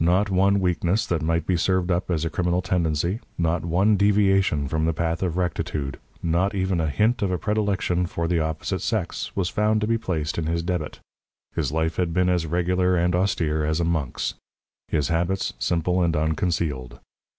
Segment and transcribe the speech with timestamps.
[0.00, 4.68] Not one weakness that might be served up as a criminal tendency, not one deviation
[4.68, 8.82] from the path of rectitude, not even a hint of a predilection for the opposite
[8.82, 11.00] sex, was found to be placed in his debit.
[11.54, 14.34] His life had been as regular and austere as a monk's;
[14.88, 16.98] his habits, simple and unconcealed.